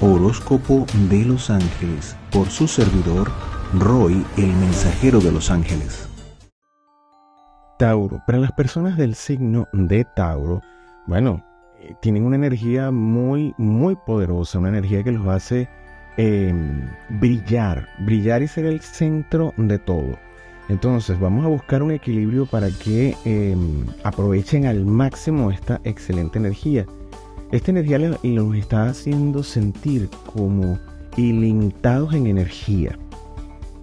Horóscopo 0.00 0.86
de 1.10 1.24
los 1.24 1.50
Ángeles 1.50 2.16
por 2.30 2.48
su 2.50 2.68
servidor 2.68 3.32
Roy, 3.74 4.24
el 4.36 4.52
mensajero 4.54 5.18
de 5.18 5.32
los 5.32 5.50
ángeles. 5.50 6.08
Tauro, 7.80 8.22
para 8.24 8.38
las 8.38 8.52
personas 8.52 8.96
del 8.96 9.16
signo 9.16 9.66
de 9.72 10.04
Tauro, 10.04 10.62
bueno, 11.08 11.44
eh, 11.80 11.96
tienen 12.00 12.24
una 12.24 12.36
energía 12.36 12.92
muy, 12.92 13.54
muy 13.58 13.96
poderosa, 14.06 14.60
una 14.60 14.68
energía 14.68 15.02
que 15.02 15.10
los 15.10 15.26
hace 15.26 15.68
em, 16.16 16.88
brillar, 17.18 17.88
brillar 18.06 18.42
y 18.42 18.48
ser 18.48 18.66
el 18.66 18.80
centro 18.80 19.52
de 19.56 19.80
todo. 19.80 20.16
Entonces 20.68 21.18
vamos 21.18 21.44
a 21.44 21.48
buscar 21.48 21.82
un 21.82 21.90
equilibrio 21.90 22.46
para 22.46 22.70
que 22.70 23.16
em, 23.24 23.84
aprovechen 24.04 24.66
al 24.66 24.84
máximo 24.84 25.50
esta 25.50 25.80
excelente 25.82 26.38
energía. 26.38 26.86
Esta 27.50 27.70
energía 27.70 27.98
los 27.98 28.56
está 28.56 28.88
haciendo 28.88 29.42
sentir 29.42 30.10
como 30.26 30.78
ilimitados 31.16 32.12
en 32.12 32.26
energía. 32.26 32.98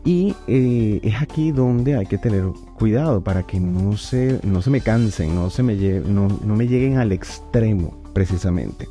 Y 0.03 0.35
eh, 0.47 0.99
es 1.01 1.19
aquí 1.19 1.51
donde 1.51 1.95
hay 1.95 2.05
que 2.05 2.19
tener 2.19 2.43
cuidado 2.77 3.23
para 3.23 3.41
que 3.41 3.59
no 3.59 3.97
se, 3.97 4.39
no 4.43 4.61
se 4.61 4.69
me 4.69 4.81
cansen, 4.81 5.33
no, 5.33 5.49
se 5.49 5.63
me, 5.63 5.75
no, 5.75 6.29
me 6.29 6.67
lleguen 6.67 6.97
al 6.97 7.11
extremo 7.11 8.03
precisamente. 8.13 8.87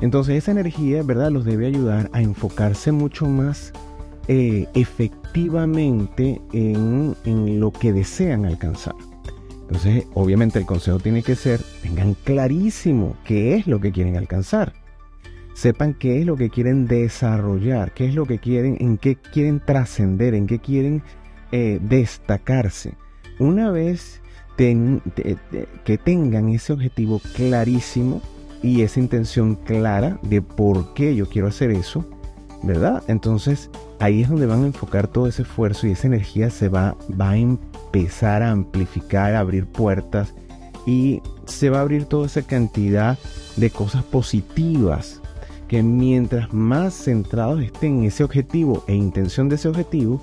Entonces 0.00 0.36
esa 0.38 0.50
energía, 0.50 1.04
¿verdad? 1.04 1.30
Los 1.30 1.44
debe 1.44 1.66
ayudar 1.66 2.10
a 2.12 2.20
enfocarse 2.20 2.90
mucho 2.90 3.26
más 3.26 3.72
eh, 4.26 4.66
efectivamente 4.74 6.40
en, 6.52 7.14
en 7.24 7.60
lo 7.60 7.70
que 7.70 7.92
desean 7.92 8.44
alcanzar. 8.44 8.96
Entonces, 9.70 10.04
obviamente 10.14 10.58
el 10.58 10.66
consejo 10.66 10.98
tiene 10.98 11.22
que 11.22 11.36
ser, 11.36 11.60
tengan 11.80 12.14
clarísimo 12.14 13.16
qué 13.24 13.54
es 13.54 13.68
lo 13.68 13.80
que 13.80 13.92
quieren 13.92 14.16
alcanzar. 14.16 14.72
Sepan 15.54 15.94
qué 15.94 16.18
es 16.18 16.26
lo 16.26 16.34
que 16.34 16.50
quieren 16.50 16.88
desarrollar, 16.88 17.94
qué 17.94 18.06
es 18.06 18.16
lo 18.16 18.26
que 18.26 18.40
quieren, 18.40 18.76
en 18.80 18.98
qué 18.98 19.14
quieren 19.14 19.60
trascender, 19.64 20.34
en 20.34 20.48
qué 20.48 20.58
quieren 20.58 21.04
eh, 21.52 21.78
destacarse. 21.82 22.94
Una 23.38 23.70
vez 23.70 24.20
que 24.56 25.98
tengan 25.98 26.48
ese 26.48 26.72
objetivo 26.72 27.20
clarísimo 27.34 28.20
y 28.64 28.82
esa 28.82 28.98
intención 28.98 29.54
clara 29.54 30.18
de 30.22 30.42
por 30.42 30.94
qué 30.94 31.14
yo 31.14 31.28
quiero 31.28 31.46
hacer 31.46 31.70
eso, 31.70 32.04
¿verdad? 32.62 33.02
Entonces 33.08 33.70
ahí 33.98 34.22
es 34.22 34.28
donde 34.28 34.46
van 34.46 34.64
a 34.64 34.66
enfocar 34.66 35.08
todo 35.08 35.26
ese 35.26 35.42
esfuerzo 35.42 35.86
y 35.86 35.92
esa 35.92 36.06
energía 36.06 36.50
se 36.50 36.68
va, 36.68 36.96
a 37.18 37.36
empezar 37.36 38.42
a 38.42 38.50
amplificar, 38.50 39.34
a 39.34 39.40
abrir 39.40 39.66
puertas 39.66 40.34
y 40.86 41.22
se 41.46 41.70
va 41.70 41.78
a 41.78 41.82
abrir 41.82 42.04
toda 42.04 42.26
esa 42.26 42.42
cantidad 42.42 43.18
de 43.56 43.70
cosas 43.70 44.02
positivas 44.04 45.20
que 45.68 45.82
mientras 45.82 46.52
más 46.52 46.94
centrados 46.94 47.62
estén 47.62 48.00
en 48.00 48.04
ese 48.04 48.24
objetivo 48.24 48.82
e 48.88 48.94
intención 48.94 49.48
de 49.48 49.54
ese 49.54 49.68
objetivo, 49.68 50.20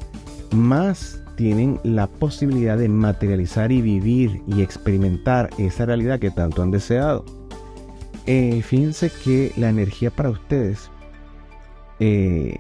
más 0.52 1.22
tienen 1.38 1.80
la 1.84 2.08
posibilidad 2.08 2.78
de 2.78 2.90
materializar 2.90 3.72
y 3.72 3.82
vivir 3.82 4.42
y 4.48 4.62
experimentar 4.62 5.50
esa 5.58 5.86
realidad 5.86 6.20
que 6.20 6.32
tanto 6.32 6.64
han 6.64 6.72
deseado. 6.72 7.24
Eh, 8.26 8.62
fíjense 8.62 9.10
que 9.24 9.54
la 9.56 9.70
energía 9.70 10.12
para 10.12 10.32
ustedes 10.32 10.90
eh, 12.00 12.58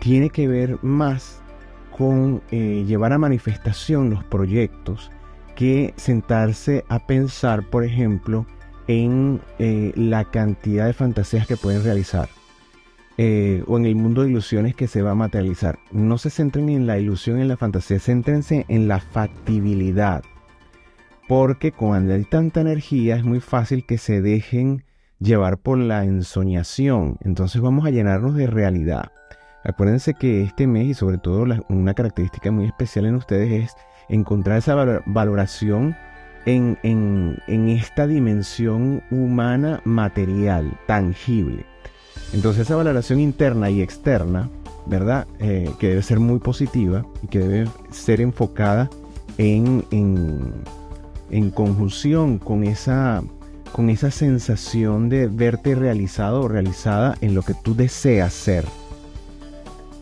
tiene 0.00 0.30
que 0.30 0.48
ver 0.48 0.78
más 0.82 1.40
con 1.96 2.42
eh, 2.50 2.84
llevar 2.86 3.12
a 3.12 3.18
manifestación 3.18 4.10
los 4.10 4.24
proyectos 4.24 5.10
que 5.54 5.94
sentarse 5.96 6.84
a 6.88 7.06
pensar, 7.06 7.68
por 7.70 7.84
ejemplo, 7.84 8.46
en 8.88 9.40
eh, 9.58 9.92
la 9.94 10.24
cantidad 10.24 10.86
de 10.86 10.92
fantasías 10.92 11.46
que 11.46 11.56
pueden 11.56 11.84
realizar 11.84 12.28
o 13.16 13.78
en 13.78 13.86
el 13.86 13.94
mundo 13.94 14.22
de 14.22 14.30
ilusiones 14.30 14.74
que 14.74 14.88
se 14.88 15.00
va 15.00 15.12
a 15.12 15.14
materializar. 15.14 15.78
No 15.92 16.18
se 16.18 16.30
centren 16.30 16.68
en 16.68 16.88
la 16.88 16.98
ilusión, 16.98 17.38
en 17.38 17.46
la 17.46 17.56
fantasía, 17.56 18.00
céntrense 18.00 18.66
en 18.66 18.88
la 18.88 18.98
factibilidad. 18.98 20.24
Porque 21.28 21.70
cuando 21.70 22.14
hay 22.14 22.24
tanta 22.24 22.60
energía 22.60 23.14
es 23.14 23.22
muy 23.22 23.38
fácil 23.38 23.86
que 23.86 23.98
se 23.98 24.20
dejen 24.20 24.82
llevar 25.24 25.58
por 25.58 25.78
la 25.78 26.04
ensoñación. 26.04 27.16
Entonces 27.22 27.60
vamos 27.60 27.86
a 27.86 27.90
llenarnos 27.90 28.34
de 28.34 28.46
realidad. 28.46 29.10
Acuérdense 29.64 30.14
que 30.14 30.42
este 30.42 30.66
mes 30.66 30.88
y 30.88 30.94
sobre 30.94 31.18
todo 31.18 31.46
una 31.68 31.94
característica 31.94 32.50
muy 32.50 32.66
especial 32.66 33.06
en 33.06 33.14
ustedes 33.14 33.64
es 33.64 33.76
encontrar 34.10 34.58
esa 34.58 34.74
valoración 35.06 35.96
en, 36.44 37.40
esta 37.46 38.06
dimensión 38.06 39.02
humana 39.10 39.80
material, 39.84 40.78
tangible. 40.86 41.64
Entonces 42.34 42.62
esa 42.62 42.76
valoración 42.76 43.20
interna 43.20 43.70
y 43.70 43.80
externa, 43.80 44.50
¿verdad? 44.84 45.26
Eh, 45.38 45.70
que 45.78 45.88
debe 45.88 46.02
ser 46.02 46.20
muy 46.20 46.40
positiva 46.40 47.06
y 47.22 47.28
que 47.28 47.38
debe 47.38 47.70
ser 47.90 48.20
enfocada 48.20 48.90
en, 49.38 49.82
en 51.30 51.50
conjunción 51.50 52.38
con 52.38 52.64
esa 52.64 53.22
con 53.74 53.90
esa 53.90 54.12
sensación 54.12 55.08
de 55.08 55.26
verte 55.26 55.74
realizado 55.74 56.42
o 56.42 56.48
realizada 56.48 57.16
en 57.20 57.34
lo 57.34 57.42
que 57.42 57.54
tú 57.54 57.74
deseas 57.74 58.32
ser. 58.32 58.64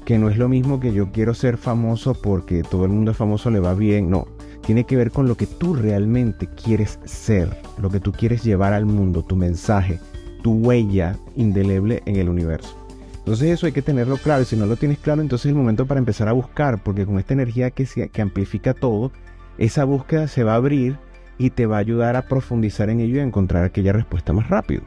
Que 0.05 0.19
no 0.19 0.29
es 0.29 0.37
lo 0.37 0.47
mismo 0.51 0.79
que 0.79 0.93
yo 0.93 1.11
quiero 1.11 1.33
ser 1.33 1.57
famoso 1.57 2.13
porque 2.13 2.65
todo 2.65 2.85
el 2.85 2.91
mundo 2.91 3.13
es 3.13 3.17
famoso, 3.17 3.51
le 3.51 3.61
va 3.61 3.73
bien. 3.73 4.11
No, 4.11 4.29
tiene 4.61 4.85
que 4.85 4.97
ver 4.97 5.11
con 5.11 5.27
lo 5.27 5.39
que 5.39 5.47
tú 5.47 5.73
realmente 5.73 6.49
quieres 6.49 6.99
ser, 7.07 7.49
lo 7.81 7.89
que 7.89 7.99
tú 7.99 8.13
quieres 8.13 8.45
llevar 8.45 8.75
al 8.75 8.85
mundo, 8.85 9.23
tu 9.23 9.37
mensaje, 9.37 9.99
tu 10.43 10.53
huella 10.53 11.17
indeleble 11.35 12.03
en 12.05 12.17
el 12.17 12.29
universo. 12.29 12.77
Entonces 13.21 13.53
eso 13.53 13.65
hay 13.65 13.73
que 13.73 13.81
tenerlo 13.81 14.19
claro 14.19 14.43
y 14.43 14.45
si 14.45 14.55
no 14.55 14.67
lo 14.67 14.77
tienes 14.77 14.99
claro, 14.99 15.23
entonces 15.23 15.47
es 15.47 15.53
el 15.53 15.57
momento 15.57 15.87
para 15.87 15.99
empezar 15.99 16.29
a 16.29 16.33
buscar, 16.33 16.83
porque 16.83 17.07
con 17.07 17.19
esta 17.19 17.33
energía 17.33 17.71
que, 17.71 17.87
que 17.87 18.21
amplifica 18.21 18.75
todo, 18.75 19.13
esa 19.57 19.85
búsqueda 19.85 20.29
se 20.29 20.45
va 20.45 20.53
a 20.53 20.57
abrir 20.57 20.99
y 21.43 21.51
te 21.51 21.67
va 21.67 21.77
a 21.77 21.81
ayudar 21.81 22.15
a 22.17 22.23
profundizar 22.23 22.89
en 22.89 23.01
ello 23.01 23.17
y 23.17 23.19
a 23.19 23.25
encontrar 23.25 23.65
aquella 23.65 23.93
respuesta 23.93 24.33
más 24.33 24.49
rápido. 24.49 24.83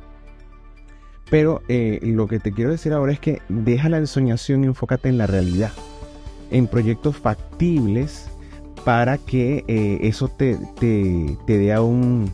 Pero 1.29 1.61
eh, 1.67 1.99
lo 2.01 2.27
que 2.27 2.39
te 2.39 2.51
quiero 2.51 2.71
decir 2.71 2.93
ahora 2.93 3.11
es 3.11 3.19
que 3.19 3.41
deja 3.49 3.89
la 3.89 3.97
ensoñación 3.97 4.63
y 4.63 4.67
enfócate 4.67 5.09
en 5.09 5.17
la 5.17 5.27
realidad, 5.27 5.71
en 6.51 6.67
proyectos 6.67 7.17
factibles 7.17 8.29
para 8.85 9.17
que 9.17 9.65
eh, 9.67 9.99
eso 10.03 10.29
te, 10.29 10.57
te, 10.79 11.37
dé 11.47 11.73
aún 11.73 12.31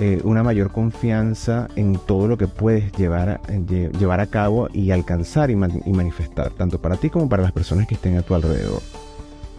eh, 0.00 0.20
una 0.24 0.42
mayor 0.42 0.72
confianza 0.72 1.68
en 1.76 1.94
todo 1.94 2.26
lo 2.26 2.36
que 2.36 2.48
puedes 2.48 2.92
llevar 2.92 3.28
a, 3.28 3.40
llevar 3.48 4.20
a 4.20 4.26
cabo 4.26 4.68
y 4.72 4.90
alcanzar 4.90 5.50
y 5.50 5.56
manifestar, 5.56 6.50
tanto 6.50 6.78
para 6.80 6.96
ti 6.96 7.08
como 7.08 7.28
para 7.28 7.44
las 7.44 7.52
personas 7.52 7.86
que 7.86 7.94
estén 7.94 8.18
a 8.18 8.22
tu 8.22 8.34
alrededor, 8.34 8.82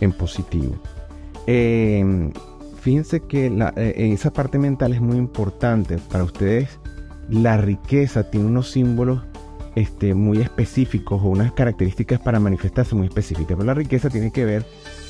en 0.02 0.12
positivo. 0.12 0.76
Fíjense 2.84 3.22
que 3.22 3.46
eh, 3.48 3.94
esa 4.12 4.34
parte 4.34 4.60
mental 4.60 4.92
es 4.92 5.00
muy 5.00 5.16
importante 5.16 6.00
para 6.12 6.26
ustedes. 6.26 6.82
La 7.30 7.56
riqueza 7.56 8.30
tiene 8.30 8.46
unos 8.46 8.72
símbolos 8.72 9.22
este, 9.76 10.14
muy 10.14 10.42
específicos 10.42 11.22
o 11.24 11.28
unas 11.28 11.54
características 11.54 12.20
para 12.20 12.42
manifestarse 12.42 12.94
muy 12.94 13.08
específicas. 13.08 13.56
Pero 13.56 13.64
la 13.64 13.74
riqueza 13.74 14.10
tiene 14.10 14.34
que 14.34 14.44
ver 14.44 14.66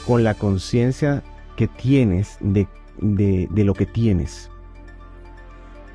con 0.06 0.24
la 0.24 0.36
conciencia 0.36 1.24
que 1.56 1.68
tienes 1.68 2.38
de, 2.42 2.68
lo 3.00 3.74
que 3.74 3.88
tienes. 3.88 4.52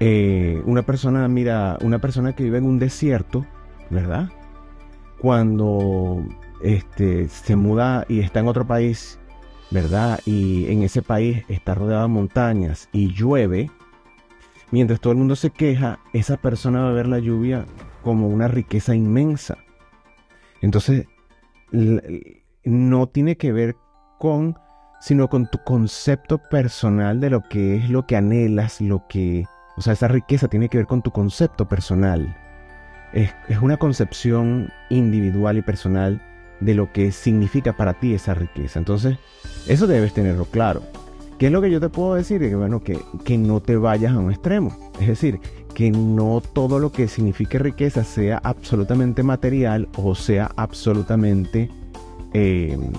Eh, 0.01 0.61
una 0.67 0.83
persona, 0.83 1.29
mira, 1.29 1.79
una 1.81 2.01
persona 2.01 2.35
que 2.35 2.43
vive 2.43 2.59
en 2.59 2.65
un 2.65 2.81
desierto, 2.81 3.47
¿verdad? 3.89 4.31
Cuando 5.21 6.25
este, 6.61 7.29
se 7.29 7.55
muda 7.55 8.05
y 8.09 8.19
está 8.19 8.41
en 8.41 8.49
otro 8.49 8.67
país 8.67 9.21
¿verdad? 9.71 10.21
Y 10.25 10.71
en 10.71 10.83
ese 10.83 11.03
país 11.03 11.45
está 11.49 11.75
rodeado 11.75 12.03
de 12.03 12.09
montañas 12.09 12.89
y 12.93 13.13
llueve, 13.13 13.71
mientras 14.71 15.01
todo 15.01 15.13
el 15.13 15.19
mundo 15.19 15.37
se 15.37 15.51
queja, 15.51 15.99
esa 16.13 16.37
persona 16.37 16.83
va 16.83 16.91
a 16.91 16.93
ver 16.93 17.07
la 17.07 17.19
lluvia 17.19 17.67
como 18.03 18.29
una 18.29 18.49
riqueza 18.49 18.95
inmensa. 18.95 19.59
Entonces, 20.61 21.07
no 22.65 23.07
tiene 23.09 23.37
que 23.37 23.53
ver 23.53 23.77
con, 24.19 24.57
sino 25.01 25.29
con 25.29 25.51
tu 25.51 25.59
concepto 25.65 26.39
personal 26.39 27.21
de 27.21 27.31
lo 27.31 27.43
que 27.43 27.77
es 27.77 27.91
lo 27.91 28.07
que 28.07 28.17
anhelas, 28.17 28.81
lo 28.81 29.07
que, 29.09 29.45
o 29.77 29.81
sea, 29.81 29.93
esa 29.93 30.09
riqueza 30.09 30.49
tiene 30.49 30.69
que 30.69 30.79
ver 30.79 30.87
con 30.87 31.03
tu 31.03 31.11
concepto 31.11 31.69
personal. 31.69 32.37
Es, 33.13 33.35
es 33.49 33.59
una 33.59 33.77
concepción 33.77 34.71
individual 34.91 35.59
y 35.59 35.63
personal 35.63 36.23
de 36.61 36.75
lo 36.75 36.93
que 36.93 37.13
significa 37.13 37.77
para 37.77 37.95
ti 37.95 38.15
esa 38.15 38.35
riqueza. 38.35 38.79
Entonces, 38.79 39.19
eso 39.67 39.87
debes 39.87 40.13
tenerlo 40.13 40.45
claro. 40.47 40.83
¿Qué 41.39 41.47
es 41.47 41.53
lo 41.53 41.61
que 41.61 41.71
yo 41.71 41.81
te 41.81 41.89
puedo 41.89 42.15
decir? 42.15 42.41
Que, 42.41 42.55
bueno, 42.55 42.83
que, 42.83 42.99
que 43.25 43.39
no 43.39 43.61
te 43.61 43.77
vayas 43.77 44.13
a 44.13 44.19
un 44.19 44.33
extremo. 44.33 44.77
Es 45.01 45.07
decir, 45.07 45.41
que 45.79 45.93
no 45.93 46.43
todo 46.53 46.81
lo 46.81 46.91
que 46.91 47.07
signifique 47.07 47.57
riqueza 47.57 48.03
sea 48.03 48.41
absolutamente 48.43 49.23
material 49.23 49.89
o 49.97 50.17
sea 50.17 50.51
absolutamente 50.57 51.71
em, 52.33 52.91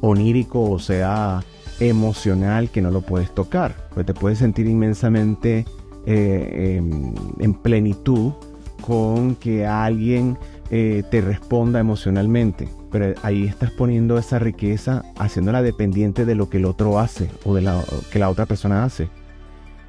onírico 0.00 0.62
o 0.62 0.78
sea 0.78 1.44
emocional 1.78 2.70
que 2.70 2.80
no 2.80 2.90
lo 2.90 3.02
puedes 3.02 3.34
tocar. 3.34 3.88
Pues 3.92 4.06
te 4.06 4.14
puedes 4.14 4.38
sentir 4.38 4.66
inmensamente 4.66 5.66
eh, 6.06 6.78
em, 6.78 7.14
en 7.38 7.52
plenitud 7.52 8.32
con 8.80 9.34
que 9.34 9.66
alguien 9.66 10.38
eh, 10.70 11.02
te 11.10 11.20
responda 11.20 11.80
emocionalmente, 11.80 12.68
pero 12.90 13.14
ahí 13.22 13.44
estás 13.44 13.70
poniendo 13.72 14.18
esa 14.18 14.38
riqueza, 14.38 15.02
haciéndola 15.18 15.62
dependiente 15.62 16.24
de 16.24 16.34
lo 16.34 16.48
que 16.48 16.58
el 16.58 16.64
otro 16.64 16.98
hace 16.98 17.30
o 17.44 17.54
de 17.54 17.62
lo 17.62 17.82
que 18.12 18.18
la 18.18 18.28
otra 18.28 18.46
persona 18.46 18.84
hace 18.84 19.08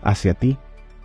hacia 0.01 0.33
ti, 0.33 0.57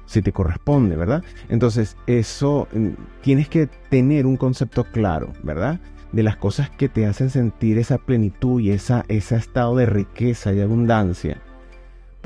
si 0.07 0.23
te 0.23 0.33
corresponde, 0.33 0.97
¿verdad? 0.97 1.23
Entonces, 1.49 1.97
eso 2.07 2.69
mm, 2.73 2.89
tienes 3.23 3.49
que 3.49 3.67
tener 3.91 4.27
un 4.27 4.37
concepto 4.37 4.85
claro, 4.85 5.33
¿verdad? 5.43 5.81
De 6.13 6.23
las 6.23 6.37
cosas 6.37 6.71
que 6.71 6.89
te 6.89 7.07
hacen 7.07 7.31
sentir 7.31 7.79
esa 7.79 7.99
plenitud 7.99 8.61
y 8.61 8.71
esa, 8.71 9.05
ese 9.09 9.37
estado 9.37 9.77
de 9.77 9.87
riqueza 9.87 10.53
y 10.53 10.61
abundancia 10.61 11.43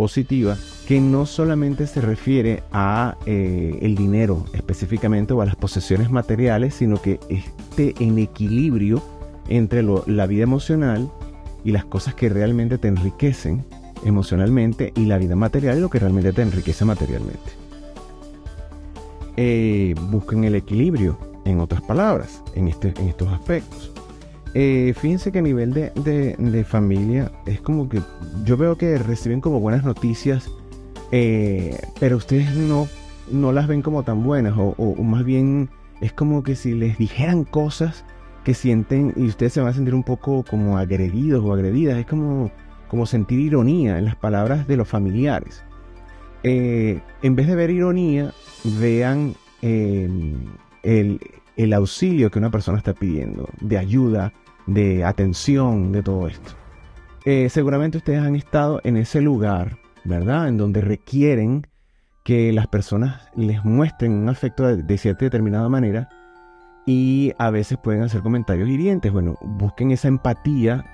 positiva 0.01 0.57
que 0.87 0.99
no 0.99 1.27
solamente 1.27 1.87
se 1.87 2.01
refiere 2.01 2.63
a 2.73 3.19
eh, 3.27 3.81
el 3.83 3.97
dinero 3.97 4.47
específicamente 4.55 5.35
o 5.35 5.43
a 5.43 5.45
las 5.45 5.57
posesiones 5.57 6.11
materiales, 6.11 6.73
sino 6.73 7.03
que 7.03 7.21
esté 7.29 7.95
en 8.01 8.19
equilibrio 8.19 9.03
entre 9.51 9.83
la 9.83 10.27
vida 10.27 10.45
emocional 10.45 11.11
y 11.65 11.73
las 11.73 11.85
cosas 11.85 12.15
que 12.15 12.31
realmente 12.31 12.79
te 12.79 12.89
enriquecen 12.89 13.63
emocionalmente 14.03 14.95
y 14.97 15.05
la 15.05 15.19
vida 15.19 15.37
material 15.37 15.77
y 15.77 15.81
lo 15.83 15.91
que 15.91 15.99
realmente 15.99 16.33
te 16.33 16.41
enriquece 16.41 16.87
materialmente. 16.87 17.51
Eh, 19.37 19.95
busquen 20.09 20.45
el 20.45 20.55
equilibrio, 20.55 21.19
en 21.45 21.61
otras 21.61 21.83
palabras, 21.83 22.43
en, 22.55 22.69
este, 22.69 22.95
en 22.99 23.09
estos 23.09 23.29
aspectos. 23.29 23.93
Eh, 24.55 24.95
fíjense 24.97 25.31
que 25.31 25.39
a 25.39 25.43
nivel 25.43 25.73
de, 25.73 26.65
familia 26.69 27.31
es 27.47 27.61
como 27.61 27.89
que 27.89 28.01
yo 28.45 28.57
veo 28.57 28.77
que 28.77 28.99
reciben 28.99 29.41
como 29.41 29.61
buenas 29.61 29.85
noticias, 29.85 30.51
eh, 31.13 31.79
pero 32.01 32.17
ustedes 32.17 32.57
no, 32.57 32.89
no 33.31 33.53
las 33.53 33.69
ven 33.69 33.83
como 33.83 34.03
tan 34.03 34.25
buenas 34.25 34.55
o, 34.57 34.95
más 35.03 35.25
bien 35.25 35.71
es 36.01 36.13
como 36.13 36.43
que 36.43 36.57
si 36.57 36.75
les 36.75 36.99
dijeran 36.99 37.45
cosas 37.45 38.05
que 38.45 38.55
sienten 38.55 39.13
y 39.17 39.27
ustedes 39.27 39.53
se 39.53 39.61
van 39.61 39.71
a 39.71 39.75
sentir 39.75 39.95
un 39.95 40.03
poco 40.03 40.45
como 40.49 40.79
agredidos 40.79 41.45
o 41.45 41.53
agredidas, 41.53 41.99
es 41.99 42.07
como, 42.07 42.51
como 42.89 43.07
sentir 43.07 43.39
ironía 43.39 43.99
en 43.99 44.07
las 44.07 44.17
palabras 44.17 44.67
de 44.67 44.77
los 44.77 44.89
familiares. 44.89 45.63
Eh, 46.43 47.01
en 47.23 47.37
vez 47.37 47.47
de 47.47 47.55
ver 47.55 47.71
ironía, 47.71 48.33
vean 48.81 49.35
el, 49.63 51.21
el 51.63 51.73
auxilio 51.73 52.31
que 52.31 52.39
una 52.39 52.51
persona 52.51 52.79
está 52.79 52.95
pidiendo, 52.95 53.49
de 53.61 53.79
ayuda, 53.79 54.33
de 54.67 55.05
atención, 55.05 55.93
de 55.93 56.03
todo 56.03 56.27
esto. 56.29 56.53
Eh, 57.25 57.49
seguramente 57.51 57.99
ustedes 57.99 58.21
han 58.21 58.35
estado 58.35 58.81
en 58.83 58.97
ese 58.97 59.21
lugar, 59.21 59.77
¿verdad? 60.05 60.49
En 60.49 60.57
donde 60.57 60.81
requieren 60.81 61.67
que 62.25 62.53
las 62.53 62.67
personas 62.67 63.29
les 63.37 63.65
muestren 63.65 64.13
un 64.13 64.29
afecto 64.29 64.77
de, 64.77 64.99
cierta 64.99 65.25
determinada 65.25 65.69
manera 65.69 66.09
y 66.87 67.33
a 67.39 67.51
veces 67.51 67.79
pueden 67.83 68.03
hacer 68.03 68.23
comentarios 68.23 68.69
hirientes. 68.69 69.13
Bueno, 69.13 69.37
busquen 69.43 69.91
esa 69.91 70.09
empatía 70.09 70.85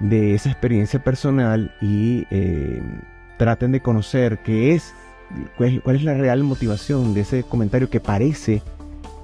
de 0.00 0.34
esa 0.34 0.50
experiencia 0.50 1.02
personal 1.02 1.74
y 1.80 2.26
eh, 2.30 2.82
traten 3.38 3.72
de 3.72 3.80
conocer 3.80 4.42
qué 4.42 4.74
es, 4.74 4.94
cuál 5.56 5.96
es 5.96 6.02
la 6.02 6.14
real 6.14 6.42
motivación 6.42 7.14
de 7.14 7.22
ese 7.22 7.42
comentario 7.42 7.88
que 7.88 8.00
parece 8.00 8.62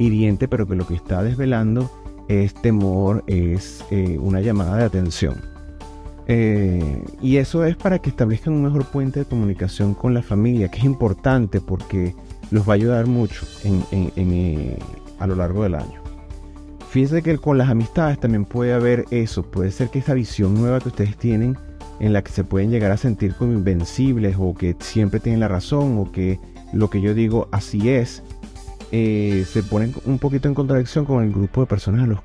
hiriente, 0.01 0.49
pero 0.49 0.67
que 0.67 0.75
lo 0.75 0.87
que 0.87 0.95
está 0.95 1.23
desvelando 1.23 1.91
es 2.29 2.55
temor, 2.55 3.23
es 3.27 3.85
eh, 3.91 4.19
una 4.21 4.41
llamada 4.41 4.77
de 4.77 4.85
atención. 4.85 5.37
Eh, 6.27 7.03
y 7.21 7.37
eso 7.37 7.65
es 7.65 7.77
para 7.77 7.99
que 7.99 8.11
establezcan 8.11 8.55
un 8.55 8.63
mejor 8.63 8.85
puente 8.87 9.21
de 9.21 9.27
comunicación 9.27 9.95
con 9.95 10.15
la 10.15 10.23
familia, 10.23 10.71
que 10.71 10.79
es 10.79 10.85
importante 10.85 11.61
porque 11.61 12.15
los 12.51 12.69
va 12.69 12.73
a 12.73 12.77
ayudar 12.77 13.07
mucho 13.07 13.47
eh, 13.65 14.79
a 15.19 15.27
lo 15.27 15.35
largo 15.35 15.65
del 15.65 15.75
año. 15.75 16.01
Fíjense 16.89 17.23
que 17.23 17.39
con 17.39 17.59
las 17.59 17.69
amistades 17.69 18.19
también 18.19 18.45
puede 18.45 18.73
haber 18.73 19.07
eso, 19.11 19.43
puede 19.43 19.71
ser 19.71 19.91
que 19.91 20.01
esa 20.01 20.15
visión 20.15 20.55
nueva 20.55 20.81
que 20.81 20.89
ustedes 20.89 21.17
tienen, 21.17 21.57
en 22.01 22.13
la 22.13 22.23
que 22.23 22.33
se 22.33 22.45
pueden 22.45 22.71
llegar 22.71 22.91
a 22.91 22.97
sentir 22.97 23.35
como 23.35 23.53
invencibles 23.53 24.37
o 24.39 24.55
que 24.55 24.75
siempre 24.81 25.21
tienen 25.21 25.41
la 25.41 25.49
razón 25.49 25.99
o 25.99 26.11
que 26.11 26.41
lo 26.73 26.91
que 26.91 27.01
yo 27.01 27.15
digo 27.15 27.49
así 27.53 27.91
es, 27.91 28.23
eh, 28.93 29.45
se 29.47 29.63
ponen 29.63 29.95
un 30.05 30.19
poquito 30.19 30.49
en 30.49 30.55
contradicción 30.55 31.05
con 31.05 31.23
el 31.23 31.31
grupo 31.31 31.61
de 31.61 31.67
personas 31.67 32.05
a 32.05 32.07
los, 32.07 32.21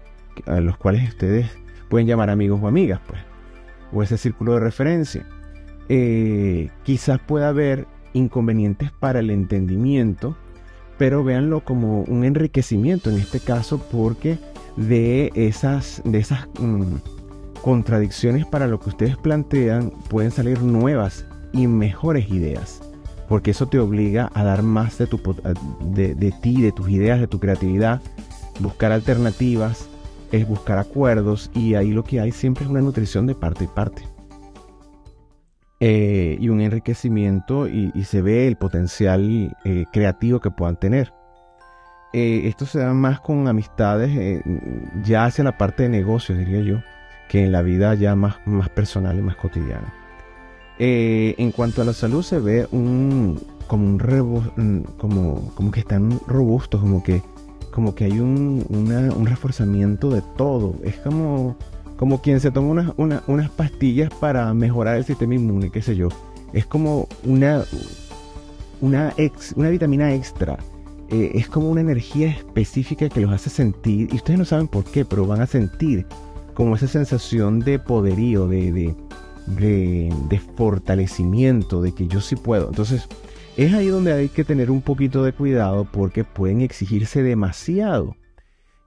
a 0.47 0.59
los 0.61 0.77
cuales 0.77 1.09
ustedes 1.09 1.47
pueden 1.89 2.07
llamar 2.07 2.29
amigos 2.29 2.59
o 2.61 2.67
amigas, 2.67 2.99
pues, 3.07 3.21
o 3.93 4.01
ese 4.01 4.17
círculo 4.17 4.53
de 4.53 4.59
referencia. 4.61 5.25
Eh, 5.89 6.69
quizás 6.83 7.19
pueda 7.19 7.49
haber 7.49 7.85
inconvenientes 8.13 8.91
para 8.91 9.19
el 9.19 9.29
entendimiento, 9.29 10.35
pero 10.97 11.23
véanlo 11.23 11.63
como 11.63 12.01
un 12.03 12.23
enriquecimiento 12.23 13.11
en 13.11 13.17
este 13.17 13.39
caso, 13.39 13.79
porque 13.91 14.39
de 14.75 15.31
esas, 15.35 16.01
de 16.03 16.17
esas 16.17 16.47
mm, 16.59 16.95
contradicciones 17.61 18.45
para 18.45 18.67
lo 18.67 18.79
que 18.79 18.89
ustedes 18.89 19.17
plantean 19.17 19.91
pueden 20.09 20.31
salir 20.31 20.61
nuevas 20.63 21.25
y 21.53 21.67
mejores 21.67 22.29
ideas 22.29 22.81
porque 23.27 23.51
eso 23.51 23.67
te 23.67 23.79
obliga 23.79 24.29
a 24.33 24.43
dar 24.43 24.63
más 24.63 24.97
de, 24.97 25.07
tu, 25.07 25.19
de, 25.81 26.33
ti, 26.41 26.61
de 26.61 26.71
tus 26.71 26.89
ideas, 26.89 27.19
de 27.19 27.27
tu 27.27 27.39
creatividad, 27.39 28.01
buscar 28.59 28.91
alternativas, 28.91 29.89
es 30.31 30.47
buscar 30.47 30.77
acuerdos 30.77 31.49
y 31.53 31.75
ahí 31.75 31.91
lo 31.91 32.03
que 32.03 32.19
hay 32.19 32.31
siempre 32.31 32.65
es 32.65 32.69
una 32.69 32.81
nutrición 32.81 33.27
de 33.27 33.35
parte 33.35 33.65
y 33.65 33.67
parte. 33.67 34.03
Eh, 35.81 36.37
y 36.39 36.49
un 36.49 36.61
enriquecimiento 36.61 37.67
y, 37.67 37.91
se 38.05 38.21
ve 38.21 38.47
el 38.47 38.55
potencial 38.55 39.55
eh, 39.65 39.85
creativo 39.91 40.39
que 40.39 40.51
puedan 40.51 40.79
tener. 40.79 41.13
Eh, 42.13 42.43
esto 42.47 42.65
se 42.65 42.79
da 42.79 42.93
más 42.93 43.19
con 43.19 43.47
amistades 43.47 44.41
ya 45.03 45.25
hacia 45.25 45.43
la 45.43 45.57
parte 45.57 45.83
de 45.83 45.89
negocios, 45.89 46.37
diría 46.37 46.61
yo, 46.61 46.77
que 47.27 47.43
en 47.43 47.51
la 47.51 47.61
vida 47.61 47.93
ya 47.95 48.15
más, 48.15 48.37
más 48.45 48.69
personal 48.69 49.17
y 49.17 49.21
más 49.21 49.35
cotidiana. 49.35 50.04
Eh, 50.79 51.35
en 51.37 51.51
cuanto 51.51 51.81
a 51.81 51.85
la 51.85 51.93
salud 51.93 52.21
se 52.21 52.39
ve 52.39 52.67
un 52.71 53.39
como 53.67 53.85
un 53.85 54.87
como, 54.97 55.51
como 55.55 55.71
que 55.71 55.79
están 55.79 56.19
robustos, 56.27 56.81
como 56.81 57.01
que 57.01 57.21
como 57.75 57.93
que 57.93 58.05
hay 58.05 58.21
un, 58.21 58.65
un 58.69 59.25
reforzamiento 59.25 60.09
de 60.09 60.21
todo. 60.37 60.75
Es 60.81 60.95
como, 60.95 61.57
como 61.97 62.21
quien 62.21 62.39
se 62.39 62.49
toma 62.49 62.93
unas, 62.95 63.23
unas 63.27 63.49
pastillas 63.49 64.09
para 64.13 64.53
mejorar 64.53 64.95
el 64.95 65.03
sistema 65.03 65.35
inmune, 65.35 65.69
qué 65.69 65.81
sé 65.81 65.97
yo. 65.97 66.07
Es 66.53 66.65
como 66.65 67.09
una, 67.25 67.65
una, 68.79 69.13
ex, 69.17 69.51
una 69.57 69.67
vitamina 69.69 70.13
extra. 70.13 70.57
Eh, 71.09 71.31
es 71.35 71.49
como 71.49 71.69
una 71.69 71.81
energía 71.81 72.29
específica 72.29 73.09
que 73.09 73.19
los 73.19 73.33
hace 73.33 73.49
sentir, 73.49 74.07
y 74.09 74.15
ustedes 74.15 74.39
no 74.39 74.45
saben 74.45 74.69
por 74.69 74.85
qué, 74.85 75.03
pero 75.03 75.27
van 75.27 75.41
a 75.41 75.45
sentir 75.45 76.05
como 76.53 76.75
esa 76.75 76.87
sensación 76.87 77.59
de 77.59 77.77
poderío, 77.77 78.47
de, 78.47 78.71
de 78.71 78.95
de, 79.47 80.41
fortalecimiento, 80.55 81.81
de 81.81 81.93
que 81.93 82.07
yo 82.07 82.21
sí 82.21 82.35
puedo. 82.35 82.69
Entonces, 82.69 83.07
es 83.57 83.73
ahí 83.73 83.87
donde 83.87 84.13
hay 84.13 84.29
que 84.29 84.43
tener 84.43 84.71
un 84.71 84.81
poquito 84.81 85.23
de 85.23 85.33
cuidado 85.33 85.85
porque 85.85 86.23
pueden 86.23 86.61
exigirse 86.61 87.23
demasiado. 87.23 88.15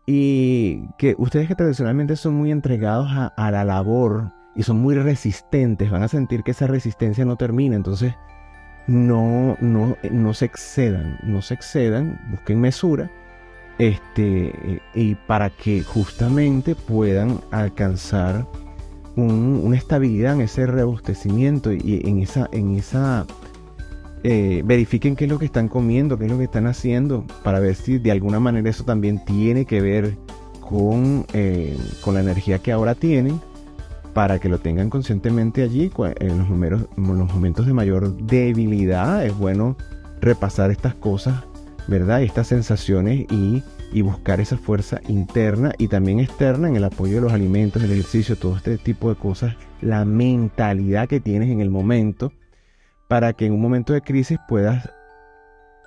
Y 0.07 0.83
que 0.97 1.15
ustedes 1.19 1.49
que 1.49 1.55
tradicionalmente 1.55 2.17
son 2.17 2.35
muy 2.35 2.50
entregados 2.50 3.09
a, 3.11 3.50
la 3.50 3.65
labor 3.65 4.33
y 4.57 4.62
son 4.62 4.79
muy 4.79 4.95
resistentes, 4.95 5.91
van 5.91 6.03
a 6.03 6.09
sentir 6.09 6.43
que 6.43 6.53
esa 6.53 6.67
resistencia 6.67 7.25
no 7.25 7.37
termina. 7.37 7.77
Entonces, 7.77 8.15
no, 8.87 9.57
no, 9.61 9.97
no 10.11 10.35
se 10.35 10.47
excedan, 10.47 11.19
no 11.23 11.43
se 11.43 11.55
excedan, 11.55 12.19
busquen 12.31 12.61
mesura. 12.61 13.11
Este, 13.79 14.81
y 14.95 15.15
para 15.15 15.50
que 15.50 15.85
justamente 15.85 16.75
puedan 16.75 17.41
alcanzar 17.53 18.45
una 19.23 19.77
estabilidad 19.77 20.35
en 20.35 20.43
ese 20.43 20.67
reabastecimiento 20.67 21.73
y 21.73 22.03
en 22.05 22.21
esa, 22.21 22.49
en 22.53 22.77
esa 22.77 23.27
eh, 24.23 24.63
verifiquen 24.65 25.17
qué 25.17 25.25
es 25.25 25.31
lo 25.31 25.39
que 25.39 25.45
están 25.45 25.69
comiendo, 25.69 26.19
qué 26.19 26.27
es 26.27 26.31
lo 26.31 26.39
que 26.39 26.45
están 26.45 26.67
haciendo, 26.67 27.25
para 27.43 27.61
ver 27.61 27.75
si 27.75 27.99
de 27.99 28.11
alguna 28.11 28.41
manera 28.41 28.69
eso 28.71 28.85
también 28.85 29.25
tiene 29.25 29.65
que 29.65 29.81
ver 29.81 30.17
con, 30.61 31.27
eh, 31.33 31.77
con 32.01 32.15
la 32.15 32.21
energía 32.21 32.59
que 32.59 32.73
ahora 32.73 32.95
tienen, 32.95 33.41
para 34.15 34.39
que 34.39 34.49
lo 34.49 34.59
tengan 34.59 34.91
conscientemente 34.91 35.63
allí 35.63 35.91
en 36.19 36.39
los, 36.39 36.49
en 36.49 37.19
los 37.19 37.33
momentos 37.33 37.67
de 37.67 37.73
mayor 37.73 38.17
debilidad. 38.17 39.25
Es 39.25 39.37
bueno 39.37 39.77
repasar 40.21 40.71
estas 40.71 40.95
cosas, 40.95 41.45
¿verdad? 41.87 42.23
Estas 42.23 42.49
sensaciones 42.49 43.27
y 43.31 43.63
y 43.92 44.02
buscar 44.02 44.40
esa 44.40 44.57
fuerza 44.57 45.00
interna 45.09 45.73
y 45.78 45.88
también 45.88 46.21
externa 46.21 46.68
en 46.68 46.76
el 46.76 46.85
apoyo 46.85 47.16
de 47.16 47.21
los 47.23 47.33
alimentos, 47.33 47.83
el 47.83 47.92
ejercicio, 47.92 48.37
todo 48.37 48.57
este 48.57 48.78
tipo 48.78 49.09
de 49.09 49.16
cosas, 49.16 49.57
la 49.80 50.04
mentalidad 50.04 51.09
que 51.09 51.21
tienes 51.21 51.50
en 51.50 51.61
el 51.61 51.71
momento 51.71 52.33
para 53.09 53.33
que 53.33 53.47
en 53.47 53.54
un 53.54 53.61
momento 53.61 53.92
de 53.92 54.02
crisis 54.02 54.38
puedas 54.47 54.90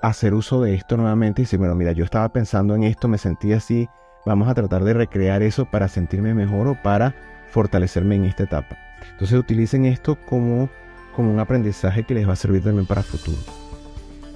hacer 0.01 0.33
uso 0.33 0.61
de 0.61 0.73
esto 0.73 0.97
nuevamente 0.97 1.41
y 1.41 1.45
decir, 1.45 1.59
bueno, 1.59 1.75
mira, 1.75 1.91
yo 1.91 2.03
estaba 2.03 2.29
pensando 2.29 2.75
en 2.75 2.83
esto, 2.83 3.07
me 3.07 3.19
sentí 3.19 3.53
así, 3.53 3.87
vamos 4.25 4.47
a 4.47 4.55
tratar 4.55 4.83
de 4.83 4.93
recrear 4.93 5.43
eso 5.43 5.65
para 5.65 5.87
sentirme 5.87 6.33
mejor 6.33 6.67
o 6.67 6.81
para 6.81 7.15
fortalecerme 7.51 8.15
en 8.15 8.25
esta 8.25 8.43
etapa. 8.43 8.77
Entonces 9.11 9.37
utilicen 9.37 9.85
esto 9.85 10.17
como, 10.25 10.69
como 11.15 11.31
un 11.31 11.39
aprendizaje 11.39 12.03
que 12.03 12.15
les 12.15 12.27
va 12.27 12.33
a 12.33 12.37
servir 12.37 12.63
también 12.63 12.87
para 12.87 13.01
el 13.01 13.07
futuro. 13.07 13.37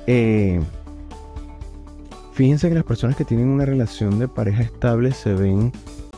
Eh, 0.05 0.61
fíjense 2.35 2.67
que 2.67 2.75
las 2.75 2.83
personas 2.83 3.15
que 3.15 3.23
tienen 3.23 3.47
una 3.47 3.65
relación 3.65 4.19
de 4.19 4.27
pareja 4.27 4.61
estable 4.61 5.13
se 5.13 5.33
ven 5.33 5.71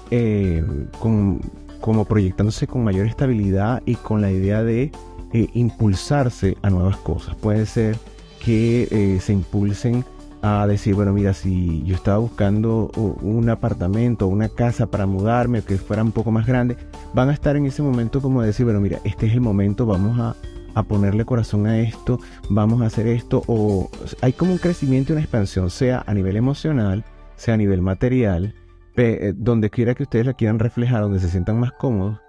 eh, 0.10 0.66
como 1.00 2.06
proyectándose 2.06 2.66
con 2.66 2.84
mayor 2.84 3.06
estabilidad 3.06 3.84
y 3.86 3.96
con 3.96 4.22
la 4.22 4.32
idea 4.32 4.64
de 4.64 4.92
eh, 5.34 5.48
impulsarse 5.54 6.58
a 6.64 6.72
nuevas 6.72 6.98
cosas. 6.98 7.36
Puede 7.36 7.68
ser 7.68 7.98
que 8.44 8.88
eh, 8.90 9.20
se 9.22 9.34
impulsen 9.34 10.04
a 10.42 10.66
decir, 10.66 10.96
bueno, 10.96 11.14
mira, 11.14 11.34
si 11.34 11.84
yo 11.84 11.96
estaba 11.96 12.18
buscando 12.18 12.90
un 13.22 13.50
apartamento, 13.50 14.28
una 14.28 14.50
casa 14.50 14.88
para 14.88 15.06
mudarme, 15.06 15.62
que 15.62 15.78
fuera 15.78 16.04
un 16.04 16.12
poco 16.12 16.32
más 16.32 16.48
grande, 16.48 16.78
van 17.14 17.30
a 17.30 17.34
estar 17.34 17.56
en 17.56 17.66
ese 17.66 17.84
momento 17.84 18.22
como 18.22 18.42
decir, 18.42 18.66
bueno, 18.66 18.80
mira, 18.80 19.00
este 19.04 19.28
es 19.28 19.34
el 19.34 19.42
momento, 19.42 19.86
vamos 19.86 20.20
a, 20.20 20.36
ponerle 20.84 21.26
corazón 21.26 21.68
a 21.68 21.80
esto, 21.80 22.20
vamos 22.50 22.82
a 22.82 22.86
hacer 22.86 23.08
esto, 23.08 23.44
o 23.48 23.90
hay 24.22 24.34
como 24.34 24.52
un 24.52 24.58
crecimiento 24.58 25.12
y 25.12 25.14
una 25.14 25.22
expansión, 25.22 25.70
sea 25.70 26.04
a 26.06 26.14
nivel 26.14 26.38
emocional, 26.38 27.04
sea 27.36 27.56
a 27.56 27.58
nivel 27.58 27.82
material, 27.82 28.54
eh, 28.96 29.34
donde 29.36 29.70
quiera 29.70 29.94
que 29.94 30.04
ustedes 30.04 30.26
la 30.26 30.34
quieran 30.34 30.60
reflejar, 30.60 31.02
donde 31.02 31.20
se 31.20 31.30
sientan 31.30 31.60
más 31.60 31.72
cómodos, 31.72 32.20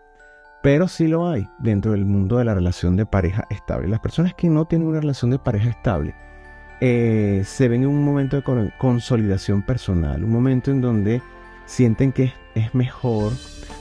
pero 0.62 0.88
sí 0.88 1.06
lo 1.08 1.28
hay 1.28 1.48
dentro 1.58 1.92
del 1.92 2.04
mundo 2.04 2.38
de 2.38 2.44
la 2.44 2.54
relación 2.54 2.96
de 2.96 3.06
pareja 3.06 3.46
estable. 3.50 3.88
Las 3.88 4.00
personas 4.00 4.34
que 4.34 4.48
no 4.48 4.66
tienen 4.66 4.88
una 4.88 5.00
relación 5.00 5.30
de 5.30 5.38
pareja 5.38 5.70
estable, 5.70 6.14
eh, 6.80 7.42
se 7.44 7.68
ven 7.68 7.82
en 7.82 7.88
un 7.88 8.04
momento 8.04 8.36
de 8.36 8.72
consolidación 8.78 9.62
personal, 9.62 10.22
un 10.22 10.30
momento 10.30 10.70
en 10.70 10.80
donde 10.80 11.22
sienten 11.68 12.12
que 12.12 12.32
es, 12.54 12.74
mejor, 12.74 13.32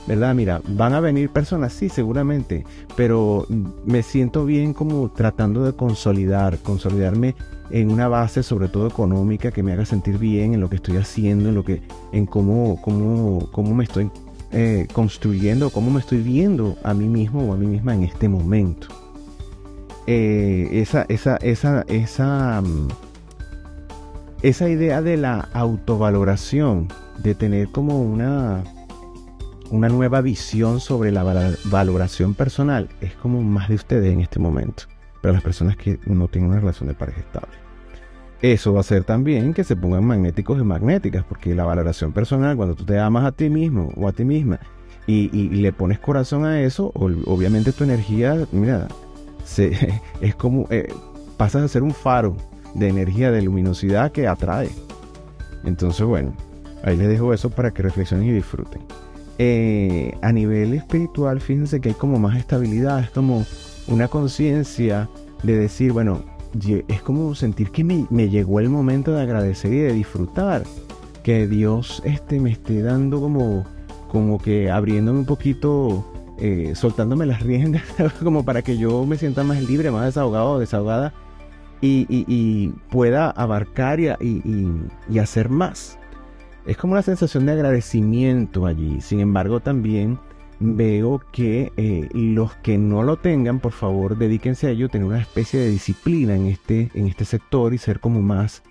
¿verdad? 0.06 0.34
Mira, 0.34 0.60
van 0.68 0.92
a 0.92 1.00
venir 1.00 1.30
personas, 1.30 1.72
sí, 1.72 1.88
seguramente, 1.88 2.64
pero 2.96 3.46
me 3.84 4.02
siento 4.02 4.44
bien 4.44 4.72
como 4.72 5.10
tratando 5.10 5.64
de 5.64 5.72
consolidar, 5.72 6.58
consolidarme 6.58 7.34
en 7.70 7.90
una 7.90 8.08
base 8.08 8.42
sobre 8.42 8.68
todo 8.68 8.86
económica 8.86 9.50
que 9.50 9.62
me 9.62 9.72
haga 9.72 9.84
sentir 9.84 10.18
bien 10.18 10.54
en 10.54 10.60
lo 10.60 10.70
que 10.70 10.76
estoy 10.76 10.96
haciendo, 10.96 11.48
en 11.48 11.54
lo 11.56 11.64
que, 11.64 11.82
en 12.12 12.26
cómo, 12.26 12.80
cómo, 12.80 13.48
cómo 13.50 13.74
me 13.74 13.84
estoy 13.84 14.10
eh, 14.52 14.86
construyendo, 14.92 15.70
cómo 15.70 15.90
me 15.90 16.00
estoy 16.00 16.22
viendo 16.22 16.76
a 16.84 16.94
mí 16.94 17.08
mismo 17.08 17.50
o 17.50 17.52
a 17.52 17.56
mí 17.56 17.66
misma 17.66 17.94
en 17.94 18.04
este 18.04 18.28
momento. 18.28 18.88
Eh, 20.06 20.68
esa, 20.72 21.04
esa, 21.08 21.36
esa, 21.36 21.84
esa, 21.88 22.62
mm, 22.62 22.88
esa 24.42 24.68
idea 24.68 25.02
de 25.02 25.16
la 25.16 25.48
autovaloración, 25.52 26.88
de 27.18 27.34
tener 27.34 27.68
como 27.68 28.00
una, 28.00 28.62
una 29.70 29.88
nueva 29.88 30.20
visión 30.20 30.80
sobre 30.80 31.10
la 31.10 31.24
valoración 31.64 32.34
personal, 32.34 32.88
es 33.00 33.14
como 33.14 33.42
más 33.42 33.68
de 33.68 33.74
ustedes 33.74 34.12
en 34.12 34.20
este 34.20 34.38
momento, 34.38 34.84
para 35.22 35.32
las 35.32 35.42
personas 35.42 35.76
que 35.76 35.98
no 36.06 36.28
tienen 36.28 36.50
una 36.50 36.60
relación 36.60 36.88
de 36.88 36.94
pareja 36.94 37.20
estable. 37.20 37.52
Eso 38.40 38.72
va 38.72 38.80
a 38.80 38.84
ser 38.84 39.02
también 39.02 39.52
que 39.52 39.64
se 39.64 39.74
pongan 39.74 40.04
magnéticos 40.04 40.60
y 40.60 40.64
magnéticas, 40.64 41.24
porque 41.24 41.56
la 41.56 41.64
valoración 41.64 42.12
personal, 42.12 42.56
cuando 42.56 42.76
tú 42.76 42.84
te 42.84 42.98
amas 43.00 43.24
a 43.24 43.32
ti 43.32 43.50
mismo 43.50 43.92
o 43.96 44.06
a 44.06 44.12
ti 44.12 44.24
misma 44.24 44.60
y, 45.08 45.48
le 45.48 45.72
pones 45.72 45.98
corazón 45.98 46.44
a 46.44 46.60
eso, 46.60 46.92
obviamente 46.94 47.72
tu 47.72 47.82
energía, 47.82 48.46
mira, 48.52 48.86
es 50.20 50.34
como 50.36 50.68
eh, 50.70 50.92
pasas 51.36 51.62
a 51.62 51.68
ser 51.68 51.82
un 51.82 51.92
faro 51.92 52.36
de 52.78 52.88
energía, 52.88 53.30
de 53.30 53.42
luminosidad 53.42 54.12
que 54.12 54.26
atrae. 54.26 54.70
Entonces, 55.64 56.06
bueno, 56.06 56.32
ahí 56.82 56.96
les 56.96 57.08
dejo 57.08 57.32
eso 57.32 57.50
para 57.50 57.72
que 57.72 57.82
reflexionen 57.82 58.28
y 58.28 58.32
disfruten. 58.32 58.82
Eh, 59.38 60.16
a 60.22 60.32
nivel 60.32 60.74
espiritual, 60.74 61.40
fíjense 61.40 61.80
que 61.80 61.90
hay 61.90 61.94
como 61.94 62.18
más 62.18 62.36
estabilidad, 62.36 63.00
es 63.00 63.10
como 63.10 63.44
una 63.86 64.08
conciencia 64.08 65.08
de 65.42 65.56
decir, 65.56 65.92
bueno, 65.92 66.22
es 66.88 67.02
como 67.02 67.34
sentir 67.34 67.70
que 67.70 67.84
me, 67.84 68.28
llegó 68.28 68.60
el 68.60 68.68
momento 68.68 69.12
de 69.12 69.22
agradecer 69.22 69.72
y 69.72 69.78
de 69.78 69.92
disfrutar, 69.92 70.64
que 71.22 71.46
Dios 71.46 72.02
este, 72.04 72.40
me 72.40 72.50
esté 72.50 72.82
dando 72.82 73.20
como, 73.20 73.64
como 74.10 74.38
que 74.38 74.70
abriéndome 74.70 75.20
un 75.20 75.26
poquito 75.26 76.04
eh, 76.40 76.72
soltándome 76.74 77.26
las 77.26 77.42
riendas 77.42 77.82
como 78.22 78.44
para 78.44 78.62
que 78.62 78.78
yo 78.78 79.04
me 79.04 79.18
sienta 79.18 79.44
más 79.44 79.62
libre, 79.62 79.90
más 79.90 80.06
desahogado 80.06 80.52
o 80.52 80.58
desahogada 80.58 81.12
y, 81.80 82.72
pueda 82.90 83.30
abarcar 83.30 84.00
y, 84.00 85.18
hacer 85.20 85.48
más. 85.48 85.98
Es 86.66 86.76
como 86.76 86.92
una 86.92 87.02
sensación 87.02 87.46
de 87.46 87.52
agradecimiento 87.52 88.66
allí. 88.66 89.00
Sin 89.00 89.20
embargo, 89.20 89.60
también 89.60 90.18
veo 90.60 91.22
que 91.32 91.72
eh, 91.76 92.08
los 92.12 92.54
que 92.56 92.78
no 92.78 93.02
lo 93.02 93.16
tengan, 93.16 93.60
por 93.60 93.72
favor, 93.72 94.18
dedíquense 94.18 94.66
a 94.66 94.70
ello, 94.70 94.88
tener 94.88 95.06
una 95.06 95.20
especie 95.20 95.60
de 95.60 95.68
disciplina 95.70 96.34
en 96.34 96.46
este, 96.46 96.90
en 96.94 97.06
este 97.06 97.24
sector 97.24 97.72
y 97.72 97.78
ser 97.78 98.00
como 98.00 98.20
más, 98.20 98.62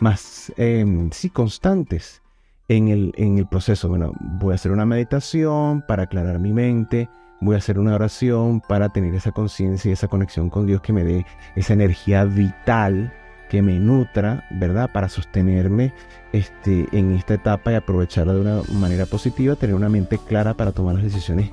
más 0.00 0.52
em, 0.56 1.10
sí, 1.12 1.30
constantes 1.30 2.20
en 2.68 2.88
el, 2.88 3.12
en 3.16 3.38
el 3.38 3.46
proceso. 3.46 3.88
Bueno, 3.88 4.12
voy 4.38 4.52
a 4.52 4.54
hacer 4.56 4.72
una 4.72 4.86
meditación 4.86 5.82
para 5.86 6.04
aclarar 6.04 6.40
mi 6.40 6.52
mente, 6.52 7.08
voy 7.40 7.54
a 7.54 7.58
hacer 7.58 7.78
una 7.78 7.94
oración 7.94 8.60
para 8.60 8.88
tener 8.90 9.14
esa 9.14 9.32
conciencia 9.32 9.88
y 9.88 9.92
esa 9.92 10.08
conexión 10.08 10.50
con 10.50 10.66
Dios 10.66 10.80
que 10.80 10.92
me 10.92 11.04
dé 11.04 11.26
esa 11.56 11.72
energía 11.72 12.24
vital, 12.24 13.12
que 13.48 13.62
me 13.62 13.78
nutra, 13.78 14.46
¿verdad? 14.50 14.90
Para 14.92 15.08
sostenerme 15.08 15.92
este, 16.32 16.86
en 16.92 17.14
esta 17.14 17.34
etapa 17.34 17.72
y 17.72 17.74
aprovecharla 17.74 18.34
de 18.34 18.40
una 18.40 18.62
manera 18.72 19.06
positiva, 19.06 19.56
tener 19.56 19.74
una 19.74 19.88
mente 19.88 20.18
clara 20.18 20.54
para 20.54 20.72
tomar 20.72 20.94
las 20.94 21.04
decisiones 21.04 21.50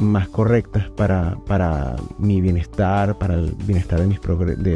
más 0.00 0.28
correctas 0.28 0.90
para, 0.90 1.36
para 1.46 1.96
mi 2.18 2.40
bienestar, 2.40 3.16
para 3.18 3.34
el 3.34 3.54
bienestar 3.64 4.00
de 4.00 4.06
mis, 4.06 4.20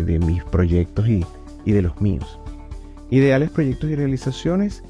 de, 0.07 0.19
mis 0.21 0.45
proyectos 0.45 1.09
y, 1.09 1.25
y 1.65 1.73
de 1.73 1.83
los 1.83 2.01
míos. 2.01 2.39
Ideales 3.11 3.51
proyectos 3.51 3.91
y 3.91 3.97
realizaciones 3.97 4.83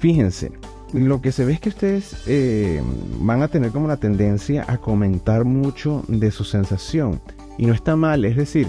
Fíjense, 0.00 0.50
lo 0.92 1.20
que 1.20 1.32
se 1.32 1.44
ve 1.44 1.54
es 1.54 1.60
que 1.60 1.68
ustedes 1.68 2.16
eh, 2.26 2.82
van 3.20 3.42
a 3.42 3.48
tener 3.48 3.70
como 3.70 3.88
la 3.88 3.96
tendencia 3.96 4.64
a 4.68 4.78
comentar 4.78 5.44
mucho 5.44 6.04
de 6.08 6.30
su 6.30 6.44
sensación. 6.44 7.20
Y 7.58 7.66
no 7.66 7.74
está 7.74 7.96
mal, 7.96 8.24
es 8.24 8.36
decir, 8.36 8.68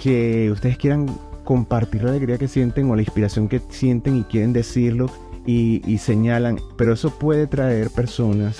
que 0.00 0.50
ustedes 0.50 0.76
quieran 0.76 1.06
compartir 1.44 2.04
la 2.04 2.10
alegría 2.10 2.38
que 2.38 2.48
sienten 2.48 2.90
o 2.90 2.96
la 2.96 3.02
inspiración 3.02 3.48
que 3.48 3.60
sienten 3.70 4.16
y 4.16 4.24
quieren 4.24 4.52
decirlo 4.52 5.10
y, 5.46 5.98
señalan, 5.98 6.58
pero 6.76 6.94
eso 6.94 7.10
puede 7.18 7.46
traer 7.46 7.90
personas, 7.90 8.58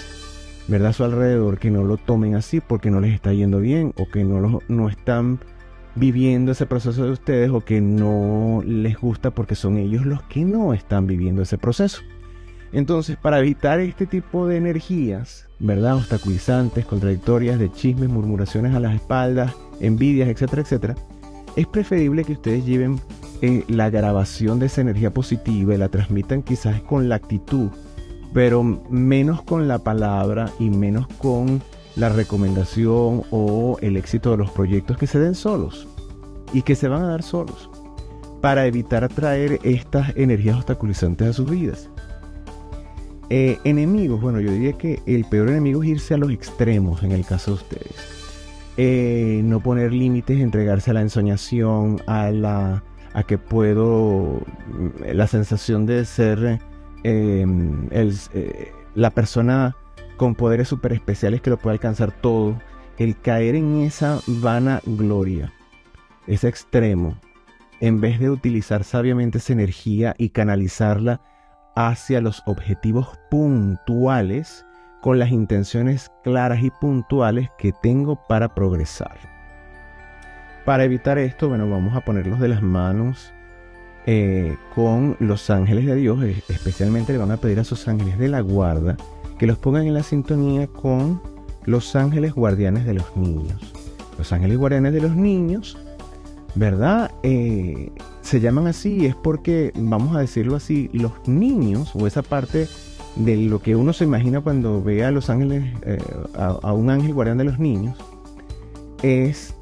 ¿verdad?, 0.68 0.90
a 0.90 0.92
su 0.92 1.04
alrededor 1.04 1.58
que 1.58 1.70
no 1.70 1.82
lo 1.82 1.96
tomen 1.96 2.34
así 2.34 2.60
porque 2.60 2.90
no 2.90 3.00
les 3.00 3.14
está 3.14 3.32
yendo 3.32 3.60
bien 3.60 3.94
o 3.96 4.06
que 4.06 4.22
no, 4.24 4.40
lo, 4.40 4.62
no 4.68 4.88
están 4.90 5.40
viviendo 5.94 6.52
ese 6.52 6.66
proceso 6.66 7.04
de 7.04 7.12
ustedes 7.12 7.50
o 7.50 7.60
que 7.60 7.80
no 7.80 8.62
les 8.66 8.98
gusta 8.98 9.30
porque 9.30 9.54
son 9.54 9.78
ellos 9.78 10.04
los 10.04 10.22
que 10.24 10.44
no 10.44 10.74
están 10.74 11.06
viviendo 11.06 11.42
ese 11.42 11.56
proceso. 11.56 12.02
Entonces, 12.74 13.16
para 13.16 13.38
evitar 13.38 13.78
este 13.78 14.04
tipo 14.04 14.48
de 14.48 14.56
energías, 14.56 15.46
¿verdad? 15.60 15.94
Obstaculizantes, 15.94 16.84
contradictorias, 16.84 17.60
de 17.60 17.70
chismes, 17.70 18.08
murmuraciones 18.08 18.74
a 18.74 18.80
las 18.80 18.96
espaldas, 18.96 19.54
envidias, 19.80 20.28
etcétera, 20.28 20.62
etcétera, 20.62 20.94
es 21.54 21.68
preferible 21.68 22.24
que 22.24 22.32
ustedes 22.32 22.66
lleven 22.66 23.00
eh, 23.42 23.62
la 23.68 23.90
grabación 23.90 24.58
de 24.58 24.66
esa 24.66 24.80
energía 24.80 25.14
positiva 25.14 25.72
y 25.72 25.78
la 25.78 25.88
transmitan 25.88 26.42
quizás 26.42 26.82
con 26.82 27.08
la 27.08 27.14
actitud, 27.14 27.68
pero 28.32 28.64
menos 28.64 29.42
con 29.42 29.68
la 29.68 29.78
palabra 29.78 30.50
y 30.58 30.68
menos 30.68 31.06
con 31.18 31.62
la 31.94 32.08
recomendación 32.08 33.22
o 33.30 33.78
el 33.82 33.96
éxito 33.96 34.32
de 34.32 34.38
los 34.38 34.50
proyectos 34.50 34.98
que 34.98 35.06
se 35.06 35.20
den 35.20 35.36
solos 35.36 35.86
y 36.52 36.62
que 36.62 36.74
se 36.74 36.88
van 36.88 37.02
a 37.02 37.08
dar 37.08 37.22
solos 37.22 37.70
para 38.40 38.66
evitar 38.66 39.04
atraer 39.04 39.60
estas 39.62 40.14
energías 40.16 40.56
obstaculizantes 40.56 41.28
a 41.28 41.32
sus 41.32 41.48
vidas. 41.48 41.88
Eh, 43.30 43.58
enemigos, 43.64 44.20
bueno, 44.20 44.40
yo 44.40 44.50
diría 44.50 44.74
que 44.74 45.00
el 45.06 45.24
peor 45.24 45.48
enemigo 45.48 45.82
es 45.82 45.90
irse 45.90 46.14
a 46.14 46.18
los 46.18 46.30
extremos 46.30 47.02
en 47.02 47.12
el 47.12 47.24
caso 47.24 47.52
de 47.52 47.56
ustedes. 47.56 48.24
Eh, 48.76 49.40
no 49.44 49.60
poner 49.60 49.92
límites, 49.92 50.40
entregarse 50.40 50.90
a 50.90 50.94
la 50.94 51.00
ensoñación, 51.00 52.02
a 52.06 52.30
la 52.30 52.82
a 53.14 53.22
que 53.22 53.38
puedo 53.38 54.42
la 55.00 55.28
sensación 55.28 55.86
de 55.86 56.04
ser 56.04 56.58
eh, 57.04 57.46
la 58.96 59.10
persona 59.10 59.76
con 60.16 60.34
poderes 60.34 60.68
super 60.68 60.92
especiales 60.92 61.40
que 61.40 61.50
lo 61.50 61.56
puede 61.56 61.74
alcanzar 61.74 62.10
todo, 62.10 62.58
el 62.98 63.18
caer 63.18 63.54
en 63.54 63.82
esa 63.82 64.20
vana 64.26 64.80
gloria, 64.84 65.52
ese 66.26 66.48
extremo, 66.48 67.16
en 67.80 68.00
vez 68.00 68.18
de 68.18 68.30
utilizar 68.30 68.82
sabiamente 68.82 69.38
esa 69.38 69.52
energía 69.52 70.14
y 70.18 70.30
canalizarla 70.30 71.20
hacia 71.74 72.20
los 72.20 72.42
objetivos 72.46 73.18
puntuales 73.30 74.64
con 75.00 75.18
las 75.18 75.30
intenciones 75.30 76.10
claras 76.22 76.62
y 76.62 76.70
puntuales 76.70 77.50
que 77.58 77.72
tengo 77.72 78.16
para 78.26 78.54
progresar. 78.54 79.18
Para 80.64 80.84
evitar 80.84 81.18
esto, 81.18 81.48
bueno, 81.48 81.68
vamos 81.68 81.94
a 81.94 82.00
ponerlos 82.00 82.40
de 82.40 82.48
las 82.48 82.62
manos 82.62 83.34
eh, 84.06 84.56
con 84.74 85.16
los 85.20 85.50
ángeles 85.50 85.86
de 85.86 85.96
Dios, 85.96 86.22
especialmente 86.48 87.12
le 87.12 87.18
van 87.18 87.32
a 87.32 87.36
pedir 87.36 87.60
a 87.60 87.64
sus 87.64 87.86
ángeles 87.86 88.18
de 88.18 88.28
la 88.28 88.40
guarda 88.40 88.96
que 89.38 89.46
los 89.46 89.58
pongan 89.58 89.86
en 89.86 89.94
la 89.94 90.02
sintonía 90.02 90.66
con 90.66 91.20
los 91.64 91.96
ángeles 91.96 92.34
guardianes 92.34 92.86
de 92.86 92.94
los 92.94 93.16
niños. 93.16 93.72
Los 94.16 94.32
ángeles 94.32 94.56
guardianes 94.56 94.92
de 94.92 95.00
los 95.00 95.16
niños, 95.16 95.76
¿verdad? 96.54 97.10
Eh, 97.22 97.90
se 98.24 98.40
llaman 98.40 98.66
así 98.66 99.04
es 99.04 99.14
porque, 99.14 99.70
vamos 99.76 100.16
a 100.16 100.20
decirlo 100.20 100.56
así, 100.56 100.88
los 100.92 101.12
niños 101.28 101.94
o 101.94 102.06
esa 102.06 102.22
parte 102.22 102.66
de 103.16 103.36
lo 103.36 103.60
que 103.60 103.76
uno 103.76 103.92
se 103.92 104.04
imagina 104.04 104.40
cuando 104.40 104.82
ve 104.82 105.04
a 105.04 105.10
los 105.10 105.28
ángeles, 105.28 105.72
eh, 105.82 105.98
a, 106.36 106.72
un 106.72 106.90
ángel 106.90 107.12
guardián 107.12 107.38
de 107.38 107.44
los 107.44 107.58
niños, 107.58 107.96
es 109.02 109.54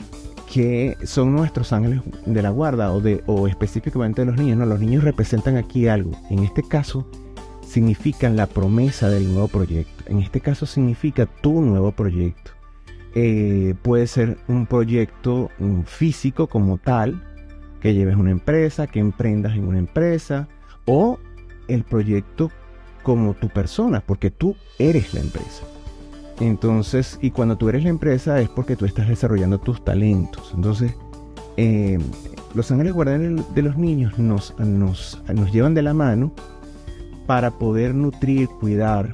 que 0.51 0.97
son 1.03 1.33
nuestros 1.33 1.73
ángeles 1.73 2.03
de 2.25 2.41
la 2.41 2.51
guarda 2.51 2.93
o, 2.93 3.01
de, 3.01 3.23
o 3.27 3.49
específicamente 3.49 4.23
de 4.23 4.27
los 4.27 4.37
niños. 4.37 4.59
No, 4.59 4.67
los 4.67 4.81
niños 4.81 5.03
representan 5.03 5.57
aquí 5.57 5.89
algo. 5.89 6.13
En 6.31 6.41
este 6.41 6.63
caso, 6.63 7.07
significan 7.67 8.37
la 8.37 8.47
promesa 8.47 9.09
del 9.09 9.33
nuevo 9.33 9.49
proyecto. 9.49 10.05
En 10.07 10.21
este 10.21 10.41
caso, 10.41 10.67
significa 10.67 11.27
tu 11.27 11.61
nuevo 11.63 11.91
proyecto. 11.91 12.53
Eh, 13.15 13.75
puede 13.83 14.07
ser 14.07 14.39
un 14.47 14.67
proyecto 14.67 15.51
físico 15.85 16.47
como 16.47 16.79
tal, 16.79 17.23
que 17.83 17.95
lleves 17.95 18.17
una 18.17 18.31
empresa, 18.31 18.87
que 18.87 19.01
emprendas 19.01 19.55
en 19.55 19.67
una 19.67 19.79
empresa, 19.79 20.49
o 20.87 21.19
el 21.67 21.83
proyecto 21.83 22.51
como 23.03 23.35
tu 23.35 23.49
persona, 23.49 24.01
porque 24.07 24.31
tú 24.31 24.55
eres 24.79 25.13
la 25.13 25.21
empresa. 25.21 25.65
Entonces, 26.41 27.19
y 27.21 27.33
cuando 27.33 27.57
tú 27.57 27.69
eres 27.69 27.83
la 27.83 27.91
empresa 27.91 28.41
es 28.41 28.49
porque 28.49 28.77
tú 28.77 28.85
estás 28.85 29.09
desarrollando 29.09 29.59
tus 29.59 29.85
talentos. 29.85 30.53
Entonces, 30.55 30.95
eh, 31.57 31.99
los 32.55 32.71
ángeles 32.71 32.93
guardianes 32.93 33.45
de 33.55 33.63
los 33.63 33.77
niños 33.77 34.17
nos, 34.19 34.59
nos, 34.59 35.21
nos 35.35 35.53
llevan 35.53 35.75
de 35.75 35.83
la 35.83 35.93
mano 35.93 36.33
para 37.27 37.51
poder 37.51 37.95
nutrir, 37.95 38.49
cuidar 38.49 39.11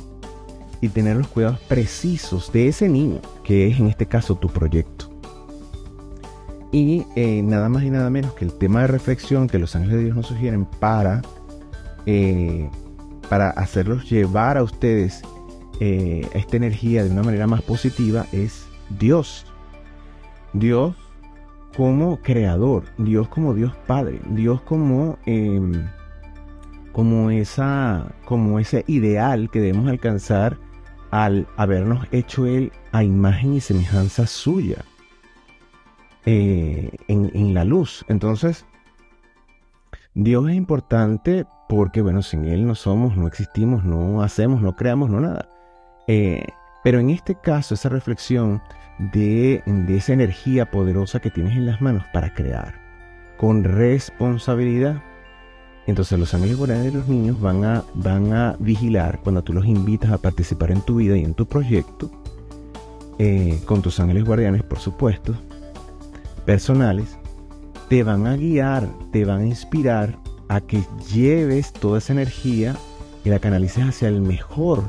y 0.80 0.88
tener 0.88 1.16
los 1.16 1.28
cuidados 1.28 1.58
precisos 1.60 2.52
de 2.52 2.68
ese 2.68 2.88
niño, 2.88 3.20
que 3.44 3.68
es 3.68 3.80
en 3.80 3.86
este 3.88 4.06
caso 4.06 4.36
tu 4.36 4.48
proyecto. 4.48 5.07
Y 6.70 7.06
eh, 7.16 7.42
nada 7.42 7.68
más 7.68 7.82
y 7.84 7.90
nada 7.90 8.10
menos 8.10 8.34
que 8.34 8.44
el 8.44 8.52
tema 8.52 8.82
de 8.82 8.88
reflexión 8.88 9.48
que 9.48 9.58
los 9.58 9.74
ángeles 9.74 9.96
de 9.96 10.04
Dios 10.04 10.16
nos 10.16 10.26
sugieren 10.26 10.66
para 10.66 11.22
eh, 12.04 12.68
para 13.28 13.50
hacerlos 13.50 14.08
llevar 14.08 14.56
a 14.56 14.62
ustedes 14.62 15.22
eh, 15.80 16.26
esta 16.32 16.56
energía 16.56 17.04
de 17.04 17.10
una 17.10 17.22
manera 17.22 17.46
más 17.46 17.62
positiva 17.62 18.26
es 18.32 18.66
Dios. 18.98 19.46
Dios 20.54 20.96
como 21.76 22.16
creador, 22.22 22.84
Dios 22.96 23.28
como 23.28 23.54
Dios 23.54 23.72
Padre, 23.86 24.20
Dios 24.30 24.60
como, 24.62 25.18
em, 25.26 25.86
como, 26.92 27.30
esa, 27.30 28.06
como 28.24 28.58
ese 28.58 28.84
ideal 28.86 29.50
que 29.50 29.60
debemos 29.60 29.88
alcanzar 29.88 30.56
al 31.10 31.46
habernos 31.56 32.06
hecho 32.10 32.46
Él 32.46 32.72
a 32.92 33.04
imagen 33.04 33.54
y 33.54 33.60
semejanza 33.60 34.26
suya 34.26 34.84
eh, 36.30 36.90
en, 37.08 37.30
en 37.32 37.54
la 37.54 37.64
luz. 37.64 38.04
Entonces, 38.08 38.66
Dios 40.12 40.46
es 40.50 40.56
importante 40.56 41.46
porque, 41.70 42.02
bueno, 42.02 42.20
sin 42.20 42.44
Él 42.44 42.66
no 42.66 42.74
somos, 42.74 43.16
no 43.16 43.26
existimos, 43.26 43.82
no 43.82 44.22
hacemos, 44.22 44.60
no 44.60 44.76
creamos, 44.76 45.08
no 45.08 45.20
nada. 45.20 45.48
Eh, 46.06 46.44
pero 46.84 47.00
en 47.00 47.08
este 47.08 47.34
caso, 47.34 47.72
esa 47.72 47.88
reflexión 47.88 48.60
de, 48.98 49.62
esa 49.88 50.12
energía 50.12 50.70
poderosa 50.70 51.18
que 51.18 51.30
tienes 51.30 51.56
en 51.56 51.64
las 51.64 51.80
manos 51.80 52.04
para 52.12 52.34
crear, 52.34 52.74
con 53.38 53.64
responsabilidad, 53.64 55.02
entonces 55.86 56.18
los 56.18 56.34
ángeles 56.34 56.58
guardianes 56.58 56.92
de 56.92 56.98
los 56.98 57.08
niños 57.08 57.40
van 57.40 57.64
a, 57.64 57.84
van 57.94 58.34
a 58.34 58.54
vigilar 58.58 59.20
cuando 59.22 59.42
tú 59.42 59.54
los 59.54 59.64
invitas 59.64 60.12
a 60.12 60.18
participar 60.18 60.72
en 60.72 60.82
tu 60.82 60.96
vida 60.96 61.16
y 61.16 61.24
en 61.24 61.32
tu 61.32 61.46
proyecto, 61.46 62.10
eh, 63.18 63.58
con 63.64 63.80
tus 63.80 63.98
ángeles 63.98 64.24
guardianes, 64.24 64.62
por 64.62 64.78
supuesto, 64.78 65.34
personales, 66.48 67.18
te 67.90 68.02
van 68.02 68.26
a 68.26 68.34
guiar, 68.34 68.88
te 69.12 69.26
van 69.26 69.40
a 69.42 69.46
inspirar 69.46 70.18
a 70.48 70.62
que 70.62 70.82
lleves 71.12 71.74
toda 71.74 71.98
esa 71.98 72.14
energía 72.14 72.74
y 73.22 73.28
la 73.28 73.38
canalices 73.38 73.84
hacia 73.84 74.08
el 74.08 74.22
mejor 74.22 74.82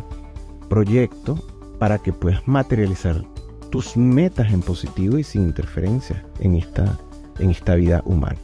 proyecto 0.70 1.36
para 1.78 1.98
que 1.98 2.14
puedas 2.14 2.48
materializar 2.48 3.26
tus 3.72 3.98
metas 3.98 4.54
en 4.54 4.62
positivo 4.62 5.18
y 5.18 5.26
sin 5.26 5.42
interferencia 5.42 6.26
en 6.40 6.56
esta, 6.56 6.98
en 7.40 7.50
esta 7.50 7.76
vida 7.76 8.04
humana. 8.06 8.40